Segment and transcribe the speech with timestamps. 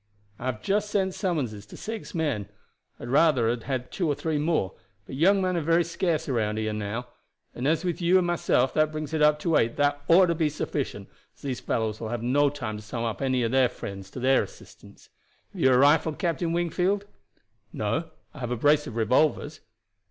[0.39, 2.49] "I have just sent summonses to six men.
[2.99, 4.73] I would rather have had two or three more,
[5.05, 7.05] but young men are very scarce around here now;
[7.53, 10.33] and as with you and myself that brings it up to eight that ought to
[10.33, 14.09] be sufficient, as these fellows will have no time to summon any of their friends
[14.09, 15.09] to their assistance.
[15.53, 17.05] Have you a rifle, Captain Wingfield?"
[17.71, 19.59] "No; I have a brace of revolvers."